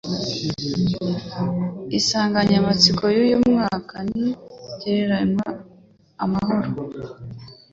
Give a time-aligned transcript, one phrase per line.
[1.97, 4.27] Insanganyamatsiko y' uyu mwaka ni
[4.81, 5.37] gerayo
[6.23, 6.67] amahoro